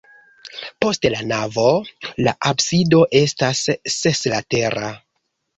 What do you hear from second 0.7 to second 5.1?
Post la navo la absido estas seslatera.